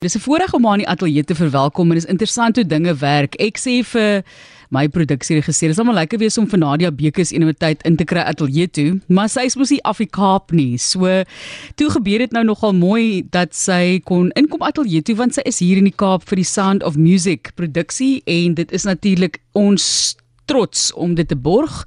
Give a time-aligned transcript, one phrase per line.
[0.00, 2.94] Dis 'n voorreg om haar in die ateljee te verwelkom en is interessant hoe dinge
[2.94, 3.34] werk.
[3.34, 4.22] Ek sê vir
[4.70, 8.20] my produksieregisseur, dis almal lekker wees om vir Nadia Bekes eendag tyd in te kry
[8.20, 10.78] ateljee toe, maar sy is mos nie Afrikaap nie.
[10.78, 11.24] So
[11.74, 15.58] toe gebeur dit nou nogal mooi dat sy kon inkom ateljee toe want sy is
[15.58, 20.14] hier in die Kaap vir die Sound of Music produksie en dit is natuurlik ons
[20.48, 21.82] trots om dit te borg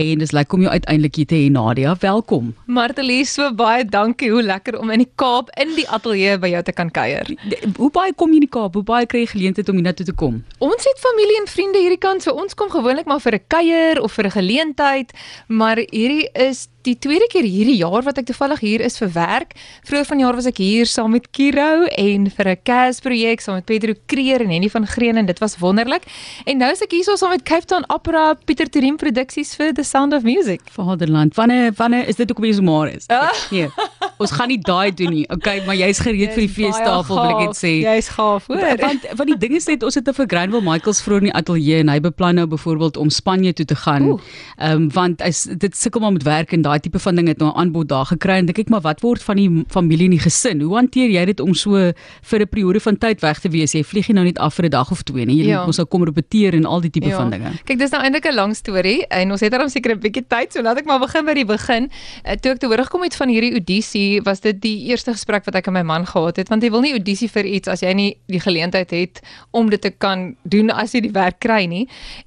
[0.00, 1.94] en dis lekker om jou uiteindelik hier te hê Nadia.
[2.00, 2.52] Welkom.
[2.66, 4.30] Martelie, so baie dankie.
[4.32, 7.28] Hoe lekker om in die Kaap in die ateljee by jou te kan kuier.
[7.76, 8.76] Hoe baie kom jy in die Kaap?
[8.76, 10.40] Hoe baie kry jy geleentheid om hiernatoe te kom?
[10.64, 14.02] Ons het familie en vriende hierdie kant, so ons kom gewoonlik maar vir 'n kuier
[14.02, 15.12] of vir 'n geleentheid,
[15.48, 19.54] maar hierdie is die tweede keer hierdie jaar wat ek toevallig hier is vir werk.
[19.88, 23.66] Vroeër vanjaar was ek hier saam met Kiro en vir 'n CAS projek saam met
[23.66, 26.04] Pedro Kreer en Henny van Green en dit was wonderlik.
[26.46, 29.82] En nou is ek hier saam met Cape Town Opera Pieter Terrein Produksies vir The
[29.82, 30.60] Sound of Music.
[30.70, 31.34] Vaderland.
[31.34, 33.06] Wanneer wanneer is dit ook op die maar is?
[33.08, 33.32] Ah.
[33.50, 33.68] Nee.
[34.18, 35.24] Ons gaan nie daai doen nie.
[35.28, 37.72] Okay, maar jy's gereed vir die feestafel wil ek net sê.
[37.84, 38.62] Jy's gaaf, hoor.
[38.80, 41.80] Want van die dinge sê ons het 'n vir Granville Michaels vroeër in die ateljee
[41.80, 44.18] en hy beplan nou byvoorbeeld om Spanje toe te gaan.
[44.56, 47.38] Ehm um, want hy dit sukkel maar met werk en daai tipe van ding het
[47.38, 50.16] nou 'n aanbod daar gekry en dink ek maar wat word van die familie en
[50.16, 50.60] die gesin?
[50.60, 53.72] Hoe hanteer jy dit om so vir 'n periode van tyd weg te wees?
[53.72, 55.36] Jy vlieg nie nou net af vir 'n dag of twee nie.
[55.36, 55.64] Jy ja.
[55.64, 57.16] moet nou kom repeteer en al die tipe ja.
[57.16, 57.52] van dinge.
[57.64, 60.52] Kyk, dis nou eintlik 'n lang storie en ons het daarom seker 'n bietjie tyd,
[60.52, 61.90] so laat ek maar begin by die begin.
[62.24, 65.44] Uh, toe ek te hoor gekom het van hierdie audisie, was dit die eerste gesprek
[65.48, 67.82] wat ek met my man gehad het, want hy wil nie audisie vir iets as
[67.84, 69.20] jy nie die geleentheid het
[69.56, 71.86] om dit te kan doen as jy die werk kry nie.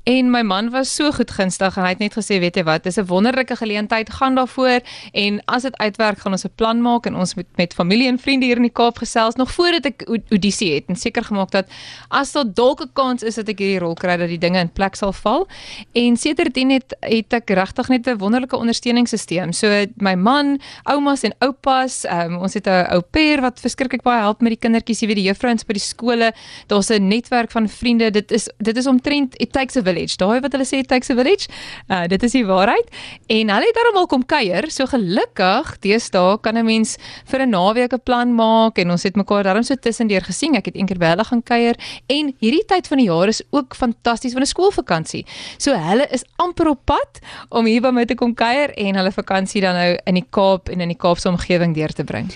[0.10, 2.84] En my man was so goed gunstig en hy het net gesê, weet jy wat,
[2.84, 4.82] dis 'n wonderlike geleentheid, gaan daarvoor.
[5.14, 8.20] En as dit uitwerk gaan ons 'n plan maak en ons met met familie en
[8.20, 11.68] vriende hier in die Kaap gesels nog voordat ek audisie het en seker gemaak dat
[12.10, 14.70] as daar dalk 'n kans is dat ek hierdie rol kry dat die dinge in
[14.70, 15.48] plek sal val.
[15.94, 21.34] En sedertdien het het ek regtig net 'n wonderlike ondersteuningssisteem so my man oumas en
[21.40, 21.69] oupas
[22.09, 25.02] um, ons het 'n ou pair wat verskriklik baie help met die kindertjies.
[25.02, 26.34] Jy weet die juffrouens by die skole
[26.67, 28.11] daar's 'n netwerk van vriende.
[28.11, 30.17] Dit is dit is omtrent it takes a village.
[30.17, 31.48] Daai wat hulle sê it takes a village?
[31.89, 32.88] Uh, dit is die waarheid.
[33.28, 34.71] En hulle het daarom al kom kuier.
[34.71, 39.15] So gelukkig deesdae kan 'n mens vir 'n naweek 'n plan maak en ons het
[39.15, 40.55] mekaar daarom so tussendeur gesien.
[40.55, 41.76] Ek het eendag by hulle gaan kuier
[42.08, 45.26] en hierdie tyd van die jaar is ook fantasties van 'n skoolvakansie.
[45.58, 49.11] So hulle is amper op pad om hier by my te kom kuier en hulle
[49.11, 52.31] vakansie dan nou in die Kaap en in die Kaapse omgewing deur te bring.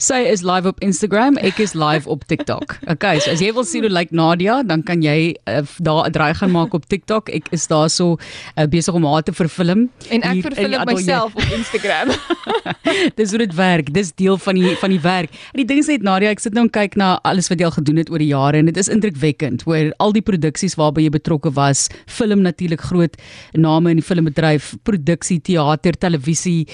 [0.00, 2.78] Sy is live op Instagram, ek is live op TikTok.
[2.88, 6.08] Okay, so as jy wil sien hoe lyk like Nadia, dan kan jy uh, daar
[6.08, 7.28] 'n draai gaan maak op TikTok.
[7.28, 11.52] Ek is daar so uh, besig om haar te vervilm en ek vervilm myself op
[11.52, 12.16] Instagram.
[13.20, 13.92] dis hoe dit werk.
[13.92, 15.28] Dis deel van die van die werk.
[15.52, 17.68] En die ding is net Nadia, ek sit nou en kyk na alles wat jy
[17.68, 21.04] al gedoen het oor die jare en dit is indrukwekkend hoor al die produksies waarby
[21.04, 23.20] jy betrokke was, film natuurlik groot
[23.52, 26.64] name in die filmbedryf, produksie, teater, televisie.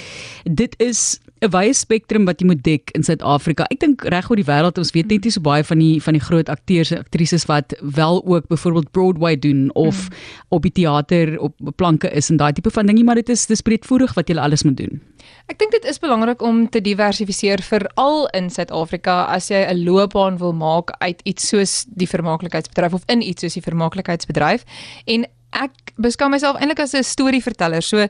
[0.47, 3.67] Dit is 'n wye spektrum wat jy moet dek in Suid-Afrika.
[3.71, 6.17] Ek dink reg oor die wêreld ons weet net nie so baie van die van
[6.17, 10.17] die groot akteurs en aktrises wat wel ook byvoorbeeld Broadway doen of mm.
[10.49, 13.61] op die teater op planke is en daai tipe van dingie, maar dit is dis
[13.61, 15.01] breedvoerig wat jy alles moet doen.
[15.47, 20.39] Ek dink dit is belangrik om te diversifiseer veral in Suid-Afrika as jy 'n loopbaan
[20.39, 24.65] wil maak uit iets soos die vermaaklikheidsbedryf of in iets soos die vermaaklikheidsbedryf
[25.07, 25.27] en
[25.57, 27.83] ek beskou myself eintlik as 'n storieverteller.
[27.83, 28.09] So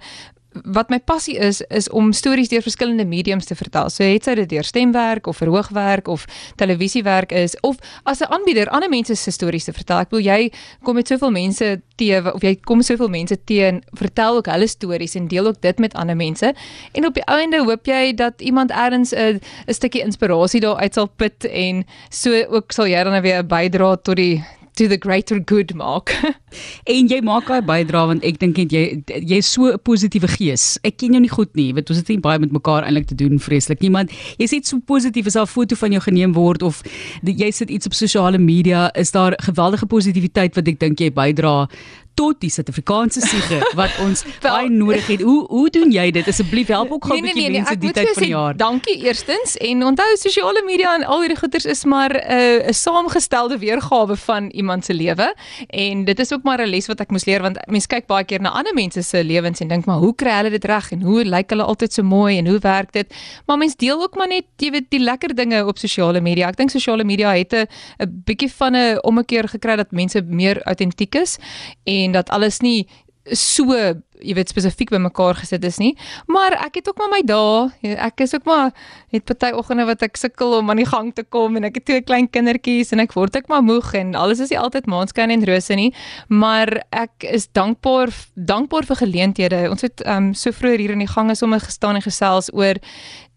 [0.65, 3.91] wat my passie is is om stories deur verskillende mediums te vertel.
[3.91, 8.69] So het sy dit deur stemwerk of verhoogwerk of televisiewerk is of as 'n aanbieder
[8.69, 9.99] ander mense se stories te vertel.
[9.99, 10.53] Ek wil jy
[10.83, 15.15] kom met soveel mense te of jy kom soveel mense teen vertel ook hulle stories
[15.15, 16.55] en deel ook dit met ander mense.
[16.93, 20.95] En op die einde hoop jy dat iemand eers 'n 'n stukkie inspirasie daar uit
[20.95, 24.45] sal put en so ook sal jy dan weer 'n bydrae tot die
[24.77, 26.13] to the greater good maak.
[26.95, 30.79] en jy maak daai bydrae want ek dink jy jy's so 'n positiewe gees.
[30.85, 33.19] Ek ken jou nie goed nie, want ons het nie baie met mekaar eintlik te
[33.19, 34.07] doen vreeslik nie, maar
[34.39, 36.83] jy sê so positief as 'n foto van jou geneem word of
[37.25, 41.69] jy sit iets op sosiale media, is daar geweldige positiwiteit wat ek dink jy bydra
[42.17, 45.23] tot die Suid-Afrikaanse siege wat ons baie nodig het.
[45.27, 46.29] Hoe hoe doen jy dit?
[46.33, 48.57] Asseblief help ook gou 'n nee, bietjie nee, nee, mense die tyd van die jaar.
[48.57, 52.73] Dankie eerstens en onthou sosiale media en al hierdie goeters is maar 'n uh, 'n
[52.73, 55.35] saamgestelde weergawe van iemand se lewe
[55.69, 58.25] en dit is ook maar 'n les wat ek moes leer want mense kyk baie
[58.25, 61.03] keer na ander mense se lewens en dink maar hoe kry hulle dit reg en
[61.03, 63.15] hoe lyk hulle altyd so mooi en hoe werk dit?
[63.47, 66.49] Maar mense deel ook maar net jy weet die lekker dinge op sosiale media.
[66.49, 67.67] Ek dink sosiale media het 'n
[68.01, 71.39] 'n bietjie van 'n ommekeer gekry dat mense meer autentiek is
[71.85, 72.87] en en dat alles nie
[73.35, 73.75] so
[74.17, 75.93] jy weet spesifiek by mekaar gesit is nie.
[76.33, 78.71] Maar ek het ook maar my dae ek is ook maar
[79.13, 81.87] het party oggende wat ek sukkel om aan die gang te kom en ek het
[81.91, 85.35] twee klein kindertjies en ek word ek maar moeg en alles is nie altyd maanskyn
[85.35, 85.93] en rose nie.
[86.29, 89.67] Maar ek is dankbaar dankbaar vir geleenthede.
[89.71, 92.81] Ons het um, so vroeër hier in die gang is om gestaan en gesels oor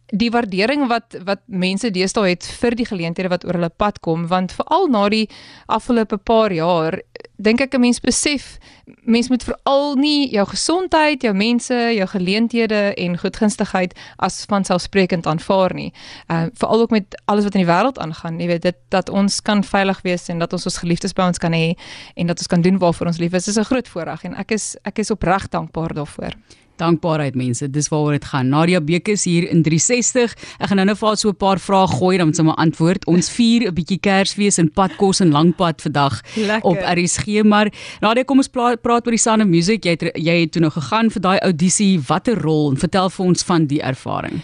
[0.10, 4.27] die waardering wat wat mense deesdae het vir die geleenthede wat oor hulle pad kom.
[4.31, 5.27] Want veral na die
[5.68, 6.98] afgelope paar jaar
[7.39, 8.57] dink ek 'n mens besef
[9.03, 15.74] mens moet veral nie jou gesondheid, jou mense, jou geleenthede en goedgunstigheid as vanselfsprekend aanvaar
[15.74, 15.94] nie.
[16.27, 19.09] Ehm uh, veral ook met alles wat in die wêreld aangaan, jy weet dit dat
[19.09, 21.75] ons kan veilig wees en dat ons ons geliefdes by ons kan hê
[22.15, 24.51] en dat ons kan doen waarvoor ons lief is, is 'n groot voorreg en ek
[24.51, 26.33] is ek is opreg dankbaar daarvoor
[26.80, 27.68] dankbaarheid mense.
[27.70, 28.50] Dis waaroor dit gaan.
[28.50, 30.36] Nadia Bekes hier in 360.
[30.60, 33.06] Ek gaan nou net vir so 'n paar vrae gooi dan moet sy maar antwoord.
[33.08, 36.22] Ons vier 'n bietjie Kersfees en padkos en langpad vandag
[36.64, 37.72] op RSG, maar
[38.02, 39.84] Nadia, kom ons praat oor die of Music.
[39.84, 42.00] Jy het jy het toe nou gegaan vir daai audisie.
[42.08, 42.76] Watter rol?
[42.76, 44.42] Vertel vir ons van die ervaring.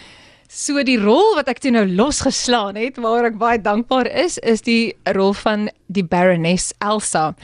[0.48, 4.62] So die rol wat ek toe nou losgeslaan het waar ek baie dankbaar is, is
[4.62, 7.34] die rol van die Baroness Elsa.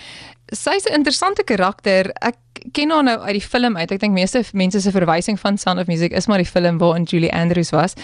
[0.52, 2.12] Sy's 'n interessante karakter.
[2.22, 2.36] Ek
[2.72, 3.90] ken haar nou uit die film uit.
[3.90, 7.04] Ek dink meeste mense se verwysing van Sound of Music is maar die film waarin
[7.04, 7.94] Julie Andrews was.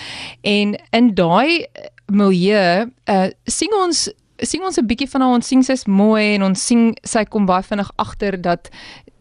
[0.42, 1.66] En in daai
[2.06, 4.08] milieu, uh sing ons
[4.38, 7.46] sing ons 'n bietjie van haar ons sing sy's mooi en ons sing sy kom
[7.46, 8.70] baie vinnig agter dat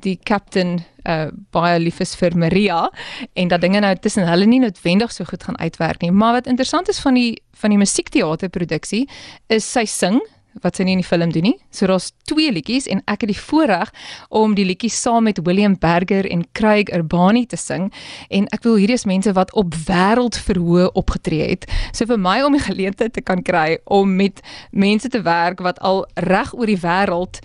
[0.05, 2.89] die captain uh baie lief is vir Maria
[3.33, 6.11] en dat dinge nou tussen hulle nie noodwendig so goed gaan uitwerk nie.
[6.11, 9.07] Maar wat interessant is van die van die musiekteaterproduksie
[9.47, 10.21] is sy sing
[10.63, 11.55] wat sy nie in die film doen nie.
[11.71, 13.93] So daar's twee liedjies en ek het die voorreg
[14.29, 17.89] om die liedjies saam met William Berger en Craig Urbani te sing
[18.29, 21.69] en ek wil hierdie is mense wat op wêreldverhoë opgetree het.
[21.93, 25.81] So vir my om die geleentheid te kan kry om met mense te werk wat
[25.85, 27.41] al reg oor die wêreld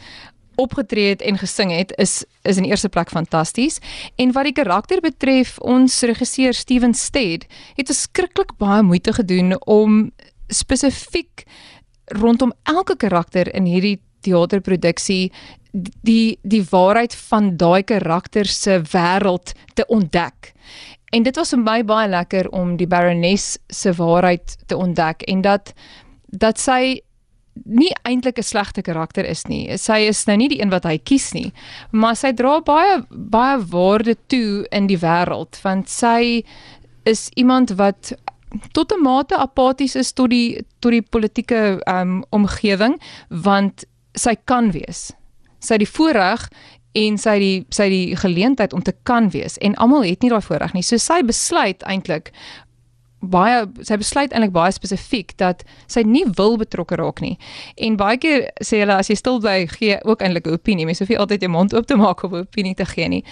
[0.61, 3.79] opgetree het en gesing het is is in eerste plek fantasties
[4.17, 10.11] en wat die karakter betref ons regisseur Steven Stead het verskriklik baie moeite gedoen om
[10.49, 11.47] spesifiek
[12.07, 15.33] rondom elke karakter in hierdie teaterproduksie
[16.05, 20.53] die die waarheid van daai karakter se wêreld te ontdek.
[21.13, 25.43] En dit was vir my baie lekker om die Baroness se waarheid te ontdek en
[25.45, 25.73] dat
[26.33, 27.01] dat sy
[27.65, 29.77] nie eintlik 'n slegte karakter is nie.
[29.77, 31.53] Sy is nou nie die een wat hy kies nie,
[31.91, 36.45] maar sy dra baie baie waarde toe in die wêreld want sy
[37.05, 38.13] is iemand wat
[38.73, 43.85] tot 'n mate apaties is tot die tot die politieke um, omgewing want
[44.15, 45.13] sy kan wees.
[45.59, 46.49] Sy het die voorreg
[46.93, 50.43] en sy die sy die geleentheid om te kan wees en almal het nie daai
[50.45, 50.83] voorreg nie.
[50.83, 52.33] So sy besluit eintlik
[53.23, 57.39] baie sy besluit eintlik baie spesifiek dat sy nie wil betrokke raak nie.
[57.77, 60.87] En baie keer sê hulle as jy stil bly gee ook eintlik 'n opinie.
[60.87, 63.25] Mens hoef nie altyd jou mond oop te maak om 'n opinie te gee nie.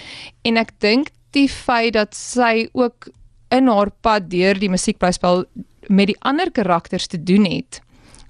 [0.43, 3.09] En ek dink die feit dat sy ook
[3.51, 5.45] in haar pad deur die musiekblyspel
[5.89, 7.81] met die ander karakters te doen het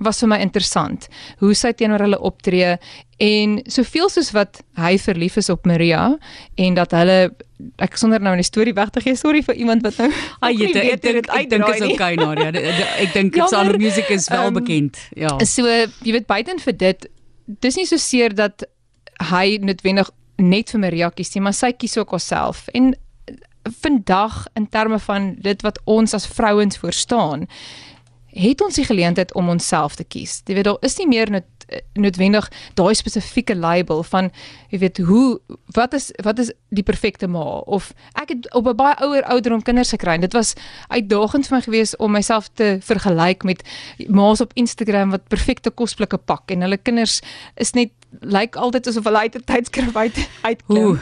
[0.01, 1.07] was vir my interessant
[1.41, 2.73] hoe sy teenoor hulle optree
[3.21, 6.07] en soveel soos wat hy verlief is op Maria
[6.65, 7.17] en dat hulle
[7.85, 10.09] ek sonder nou 'n storie weg te gee sorry vir iemand wat nou
[10.41, 12.49] ai jy ek dink ek dink is okay Nadia.
[12.97, 15.37] Ek dink Sound of Music is wel um, bekend ja.
[15.45, 17.07] so jy weet buiten vir dit
[17.61, 18.65] dis nie so seer dat
[19.31, 22.95] hy noodwendig net vir Maria kies nie maar sy kies ook haarself en
[23.81, 27.47] vandag in terme van dit wat ons as vrouens voorstaan
[28.31, 30.39] het ons die geleentheid om onsself te kies.
[30.47, 31.45] Jy weet daar is nie meer net
[31.93, 34.29] noodwendig daai spesifieke label van
[34.71, 35.39] jy weet hoe
[35.75, 39.61] wat is wat is die perfekte ma of ek het op 'n baie ouer ouderdom
[39.61, 40.53] kinders gekry en dit was
[40.87, 43.63] uitdagend vir my geweest om myself te vergelyk met
[44.07, 47.21] ma's op Instagram wat perfekte kosblikke pak en hulle kinders
[47.55, 50.99] is net lyk altyd asof hulle uit 'n tydskrif uit uitklim.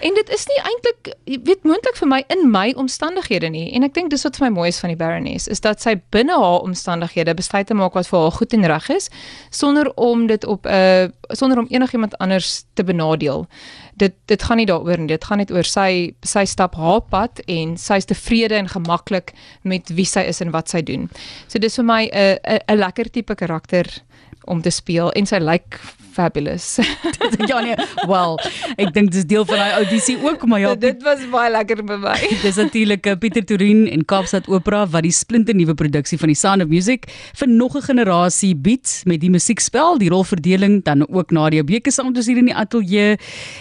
[0.00, 3.72] En dit is nie eintlik weet moontlik vir my in my omstandighede nie.
[3.72, 5.96] En ek dink dis wat vir my mooi is van die Baroness is dat sy
[6.10, 9.10] binne haar omstandighede besluite maak wat vir haar goed en reg is
[9.50, 13.46] sonder om dit op 'n uh, eh, sonder om enigiemand anders te benadeel.
[13.94, 15.06] Dit dit gaan nie daaroor nie.
[15.06, 19.32] Dit gaan net oor sy sy stap haar pad en sy is tevrede en gemaklik
[19.62, 21.10] met wie sy is en wat sy doen.
[21.46, 24.02] So dis vir my 'n 'n 'n lekker tipe karakter
[24.44, 26.76] om te speel en sy lyk like fabulous.
[27.50, 27.76] ja nee,
[28.08, 28.36] wel,
[28.80, 32.00] ek dink dis deel van daai audisie ook, maar ja, dit was baie lekker vir
[32.02, 32.16] my.
[32.44, 36.38] dis natuurlik eh, Pieter Turin en Kaapstad Opera wat die splinte nuwe produksie van die
[36.38, 41.30] Sound of Music vir nog 'n generasie bied met die musiekspel, die rolverdeling dan ook
[41.30, 43.18] Nadia Beke saam met ons hier in die ateljee.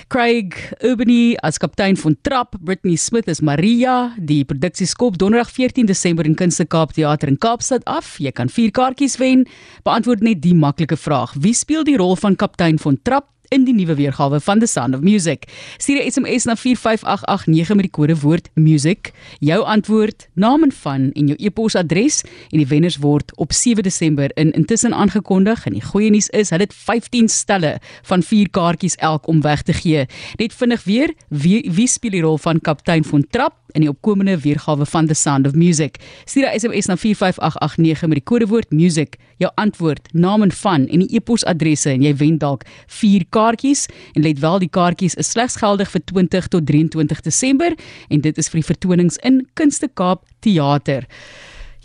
[0.08, 4.14] Craig Urbany as kaptein van Trap, Britney Smith as Maria.
[4.18, 8.18] Die produksie skop donderdag 14 Desember in Kunste Kaap Theater in Kaapstad af.
[8.20, 9.46] Jy kan 4 kaartjies wen.
[9.84, 13.74] Beantwoord net die maklike vraag: Wie speel die rol van kaptein van Trap in die
[13.76, 15.46] nuwe weergawe van The Sound of Music.
[15.78, 21.28] Stuur 'n SMS na 45889 met die kodewoord music, jou antwoord, naam en van en
[21.28, 26.10] jou e-posadres en die wenners word op 7 Desember in intussen aangekondig en die goeie
[26.10, 30.06] nuus is, hulle het 15 stelle van 4 kaartjies elk om weg te gee.
[30.38, 34.38] Net vinnig weer, wie wie speel die rol van kaptein van Trap in die opkomende
[34.42, 36.00] weergawe van The Sound of Music.
[36.26, 41.00] Stuur 'n SMS na 45889 met die kodewoord music, jou antwoord, naam en van en
[41.00, 45.56] die e-posadresse en jy wen dalk 4 kaartjies en let wel die kaartjies is slegs
[45.56, 47.76] geldig vir 20 tot 23 Desember
[48.10, 51.06] en dit is vir die vertonings in Kunste Kaap Theater.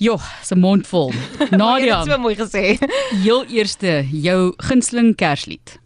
[0.00, 1.12] Jo, se mond vol.
[1.50, 2.78] Nadia, Jy het so mooi gesê.
[3.22, 5.78] heel eerste jou gunsteling Kerslied.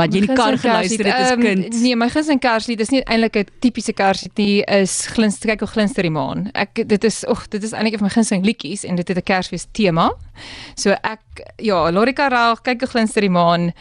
[0.00, 1.74] Wat jy in die kar geluister het as Ehm, kind.
[1.82, 5.68] nee, my gunsteling Kerslied is nie eintlik 'n tipiese Kerslied nie, is glinster kyk hoe
[5.68, 6.50] glinster die maan.
[6.54, 9.16] Ek dit is ag, dit is eintlik een van my gunsteling liedjies en dit het
[9.18, 10.10] 'n Kersfees tema.
[10.76, 11.20] So ek
[11.58, 13.72] ja, Lorika Raag, kyk hoe glinster die maan.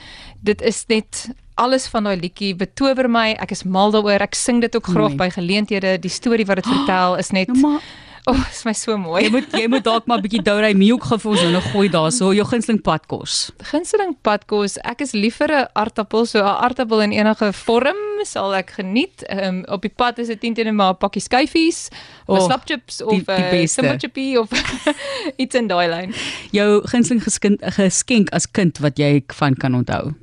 [0.41, 3.31] Dit is net alles van daai liedjie betower my.
[3.39, 4.21] Ek is mal daaroor.
[4.21, 5.15] Ek sing dit ook graag Mooi.
[5.17, 5.99] by geleenthede.
[5.99, 7.81] Die storie wat dit vertel is net Nou maar
[8.27, 9.23] o, oh, is my so mooi.
[9.23, 11.89] jy moet jy moet dalk maar 'n bietjie Dourey Milk gou vir ons nou gooi
[11.89, 13.51] daarso jou gunsteling padkos.
[13.71, 18.53] Gunsteling padkos, ek is lief vir 'n aartappel, so 'n aartappel in enige vorm sal
[18.53, 19.23] ek geniet.
[19.29, 21.89] Ehm um, op die pad is dit teen teen maar 'n pakkie skyfies
[22.27, 24.49] of Oh, slapchips of die- die 'n simmerchippie of
[25.43, 26.13] iets in daai lyn.
[26.51, 30.13] Jou gunsteling geskenk geskenk as kind wat jy van kan onthou.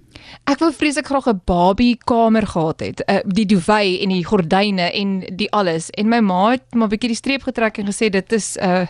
[0.47, 3.03] Ek wou vreeslik graag 'n Barbie kamer gehad het.
[3.11, 5.91] Uh, die duvet en die gordyne en die alles.
[5.91, 8.65] En my ma het maar 'n bietjie die streep getrek en gesê dit is 'n
[8.65, 8.87] uh,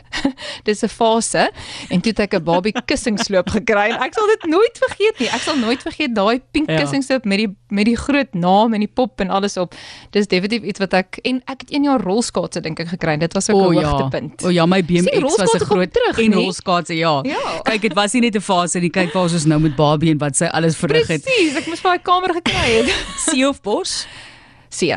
[0.64, 1.50] dis 'n fase
[1.88, 5.28] en toe het ek 'n Barbie kussingsloop gekry en ek sal dit nooit vergeet nie.
[5.28, 6.80] Ek sal nooit vergeet daai pink Ja.
[6.80, 9.74] kussingsloop met die met die groot naam en die pop en alles op.
[10.10, 13.16] Dis definitief iets wat ek en ek het een jaar rolskaatse dink ek gekry.
[13.18, 14.44] Dit was ook 'n hoogtepunt.
[14.44, 16.44] O ja, my BMX was 'n groot terug, en nie?
[16.44, 17.20] rolskaatse ja.
[17.24, 17.60] Ja.
[17.64, 18.90] Kyk, dit was nie net 'n fase nie.
[18.90, 21.15] Kyk waar ons is nou met Barbie en wat sy alles verrig het.
[21.24, 22.90] Presies, ek moes vir daai kamer gekry het.
[23.26, 24.06] See of bos?
[24.70, 24.92] See.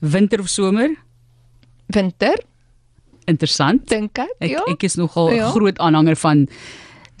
[0.00, 0.94] Winter of somer?
[1.94, 2.36] Winter,
[3.30, 3.84] Interessant.
[3.90, 4.30] dink ek.
[4.40, 4.62] Ek ja.
[4.70, 5.50] ek is nogal Ja.
[5.54, 6.46] groot aanhanger van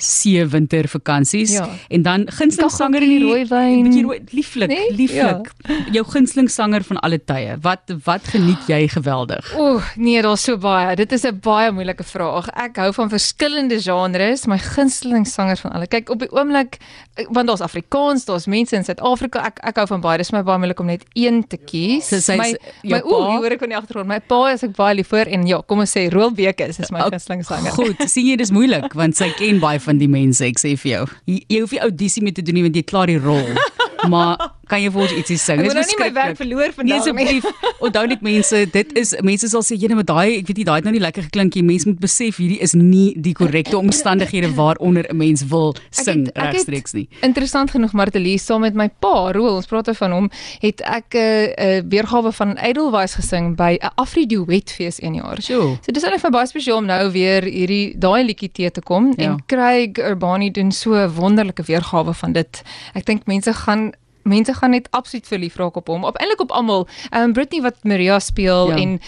[0.02, 1.68] see winter vakansies Ja.
[1.90, 3.82] en dan gunsteling sanger in die rooi wyn.
[3.84, 4.92] bietjie rooi lieflik Nee?
[4.96, 5.50] lieflik
[5.92, 10.56] jou gunsteling sanger van alle tye wat wat geniet jy geweldig Ooh, nee, daar's so
[10.56, 10.96] baie.
[10.96, 12.48] Dit is 'n baie moeilike vraag.
[12.54, 14.46] Ek hou van verskillende genres.
[14.46, 15.86] My gunsteling sanger van alle.
[15.86, 16.78] Kyk, op die oomblik
[17.16, 19.44] eh, want daar's Afrikaans, daar's mense in Suid-Afrika.
[19.46, 20.16] Ek ek hou van baie.
[20.18, 22.08] Dit is my baie moeilik om net een te kies.
[22.08, 22.54] So sy is- my
[22.84, 23.04] my hier
[23.40, 24.06] hoor ek van die agtergrond.
[24.06, 26.90] My pa is ek baie lief vir en ja, kom ons sê Roel Bekes is
[26.90, 27.70] my Ok, gunsteling sanger.
[27.72, 30.92] Goed, sien jy dis moeilik want sy ken baie van die mense, ek sê vir
[30.92, 31.04] jou.
[31.26, 33.50] Jy, jy hoef nie audisie mee te doen nie want jy klaar die rol.
[34.10, 34.38] Maar
[34.70, 35.60] kan jy vir ons ietsie sing?
[35.60, 37.00] Ek moet nou nie my werk verloor Nee vandag nie.
[37.00, 37.44] asseblief.
[37.86, 40.76] Onthou net mense, dit is mense sal sê jene met daai, ek weet nie, daai
[40.80, 41.62] het nou nie lekker geklink nie.
[41.66, 46.94] Mense moet besef hierdie is nie die korrekte omstandighede waaronder 'n mens wil sing regstreeks
[46.94, 47.08] nie.
[47.26, 51.14] Interessant genoeg Martelie saam met my pa Roel, ons praat oor van hom, het ek
[51.14, 55.40] 'n uh, uh, weergawe van Edelweiss gesing by 'n Afri Duet fees een jaar.
[55.42, 55.78] Sjoe.
[55.82, 59.14] So dis eintlik vir baie spesiaal om nou weer hierdie daai liedjie te te kom
[59.16, 59.24] Ja.
[59.24, 62.62] en Craig Urbani doen so 'n wonderlike weergawe van dit.
[62.94, 63.92] Ek dink mense gaan
[64.24, 66.04] mense gaan net absoluut verlief raak op hom.
[66.04, 66.88] Op eintlik op almal.
[67.10, 68.76] Ehm um, Britney wat Maria speel Ja.
[68.76, 69.00] en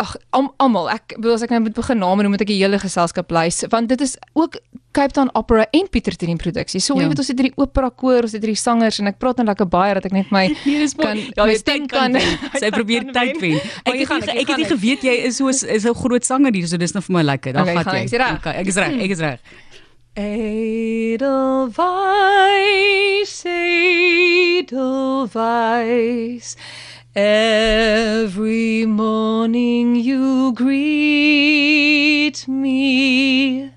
[0.00, 0.88] ag am- almal.
[0.90, 3.64] Ek bedoel as ek nou moet begin name noem moet ek die hele geselskap lys
[3.68, 4.56] want dit is ook
[4.92, 6.80] Cape Town Opera en Pieter Tien produksie.
[6.80, 7.02] So Ja.
[7.02, 9.46] jy weet ons het hierdie opera koor, ons het hierdie sangers en ek praat net
[9.46, 12.16] lekker baie dat ek net my Nee, dis kan ja, my stem kan.
[12.60, 13.60] Sy probeer tyd wen.
[13.84, 16.66] Ek het nie, ek, het nie geweet jy is so is 'n groot sanger hier,
[16.66, 17.52] so dis nou vir my lekker.
[17.52, 18.00] Dan Okay, gaan gaan jy.
[18.00, 18.34] ek, is reg?
[18.40, 19.38] Okay, ek is reg, ek is reg.
[20.16, 21.76] Edelweiss,
[23.46, 24.66] Edelweiss,
[27.14, 33.70] every morning you greet me,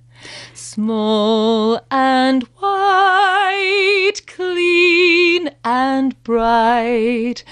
[0.56, 7.44] small and white, clean and bright.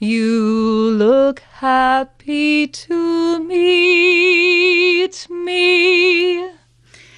[0.00, 6.53] You look happy to meet me.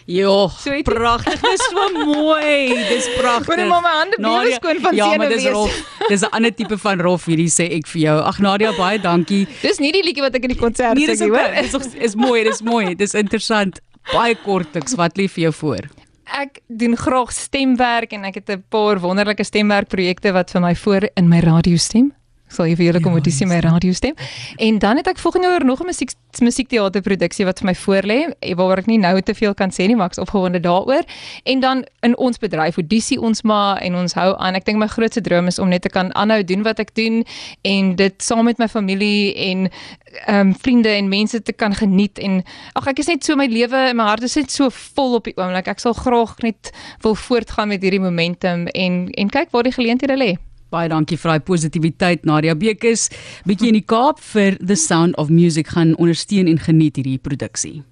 [0.06, 1.40] Jo, So pragtig.
[1.42, 2.68] Dis so mooi.
[2.88, 3.46] Dis pragtig.
[3.48, 5.52] Moet net maar my hande bewe skoon van Ja, maar dis senuwees.
[5.52, 6.08] rof.
[6.08, 8.18] Dis 'n ander tipe van rof hierdie sê ek vir jou.
[8.22, 9.46] Ag Nadia, baie dankie.
[9.62, 11.62] Dis nie die liedjie wat ek in die konsert Nee, sing dis nie, hoor.
[11.62, 12.94] dis ook- is mooi, dis mooi.
[12.94, 13.80] Dis interessant.
[14.12, 14.94] Baie kortliks.
[14.94, 15.80] Wat lief vir jou voor?
[16.26, 21.08] Ek doen graag stemwerk en ek het 'n paar wonderlike stemwerkprojekte wat vir my voor
[21.16, 22.12] in my radiostem.
[22.12, 24.14] Ek sal hier vir julle kom Ja, my radiostem.
[24.56, 28.54] En dan het ek volgende jaar nog 'n musiek musiekteaterproduksie wat vir my voorlê, eh,
[28.54, 31.02] waaroor ek nie nou te veel kan sê nie, maar ek's opgewonde daaroor.
[31.44, 34.54] En dan in ons bedryf, Odissie ons maar en ons hou aan.
[34.54, 37.24] Ek dink my grootste droom is om net te kan aanhou doen wat ek doen
[37.62, 39.70] en dit saam met my familie en
[40.26, 43.46] ehm um, vriende en mense te kan geniet en ag ek is net so my
[43.46, 45.68] lewe en my hart is net so vol op die oomblik.
[45.68, 50.16] Ek sal graag net wil voortgaan met hierdie momentum en en kyk waar die geleenthede
[50.16, 50.36] lê.
[50.70, 53.06] Baie dankie vir daai positiwiteit Nadia Bekes.
[53.46, 57.84] Bietjie in die Kaap vir The Sound of Music gaan ondersteun en geniet hierdie produksie.